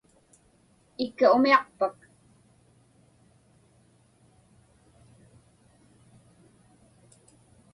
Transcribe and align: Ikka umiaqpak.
Ikka 1.05 1.25
umiaqpak. 1.35 1.97